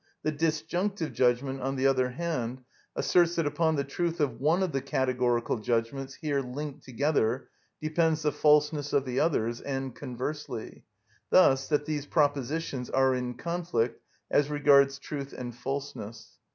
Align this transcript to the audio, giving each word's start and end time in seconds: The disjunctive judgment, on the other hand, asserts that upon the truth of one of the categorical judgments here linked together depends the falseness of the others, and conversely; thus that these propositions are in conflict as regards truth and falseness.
The 0.23 0.31
disjunctive 0.31 1.13
judgment, 1.13 1.61
on 1.61 1.75
the 1.75 1.85
other 1.85 2.09
hand, 2.09 2.63
asserts 2.95 3.35
that 3.35 3.45
upon 3.45 3.75
the 3.75 3.83
truth 3.83 4.19
of 4.19 4.39
one 4.41 4.63
of 4.63 4.71
the 4.71 4.81
categorical 4.81 5.59
judgments 5.59 6.15
here 6.15 6.41
linked 6.41 6.81
together 6.83 7.49
depends 7.79 8.23
the 8.23 8.31
falseness 8.31 8.93
of 8.93 9.05
the 9.05 9.19
others, 9.19 9.61
and 9.61 9.95
conversely; 9.95 10.85
thus 11.29 11.67
that 11.67 11.85
these 11.85 12.07
propositions 12.07 12.89
are 12.89 13.13
in 13.13 13.35
conflict 13.35 14.01
as 14.31 14.49
regards 14.49 14.97
truth 14.97 15.33
and 15.37 15.55
falseness. 15.55 16.39